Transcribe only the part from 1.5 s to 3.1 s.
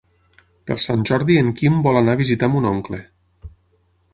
Quim vol anar a visitar mon oncle.